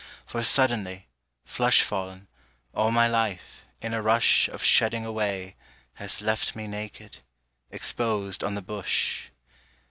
For 0.25 0.41
suddenly, 0.41 1.05
flush 1.45 1.81
fallen, 1.83 2.27
All 2.73 2.89
my 2.89 3.07
life, 3.07 3.65
in 3.83 3.93
a 3.93 4.01
rush 4.01 4.47
Of 4.47 4.63
shedding 4.63 5.05
away, 5.05 5.57
has 5.93 6.23
left 6.23 6.55
me 6.55 6.65
Naked, 6.65 7.19
exposed 7.69 8.43
on 8.43 8.55
the 8.55 8.63
bush. 8.63 9.27